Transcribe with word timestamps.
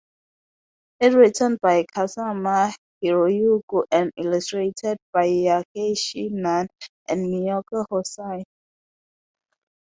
It 0.99 1.09
written 1.13 1.59
by 1.61 1.83
Kasama 1.83 2.73
Hiroyuki 3.03 3.83
and 3.91 4.11
illustrated 4.17 4.97
by 5.13 5.27
Yaegashi 5.27 6.31
Nan 6.31 6.69
and 7.07 7.27
Mieko 7.31 7.85
Hosoi. 7.87 8.43